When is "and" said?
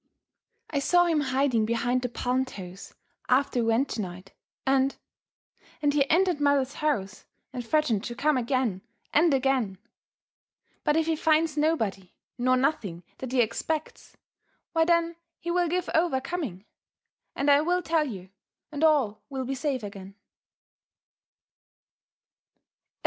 4.65-4.95, 5.83-5.93, 7.53-7.63, 9.13-9.31, 17.35-17.51, 18.71-18.83